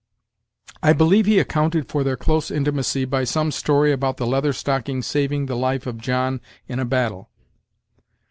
[0.81, 5.03] "I believe he accounted for their close intimacy by some story about the Leather Stocking
[5.03, 7.29] saving the life of John in a battle."